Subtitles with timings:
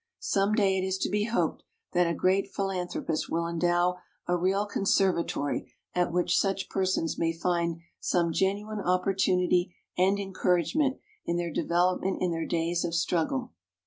[0.19, 1.61] Some day it is to be hoped
[1.93, 5.25] that a great philanthropist will endow a real con INTRODUCTION 21
[5.63, 11.53] servatory at which such persons may find some genuine opportunity and encourage ment in their
[11.53, 13.53] development in their days of struggle.